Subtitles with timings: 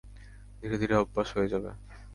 [0.61, 1.69] ধীরে ধীরে অভ্যাস হয়ে যাবে।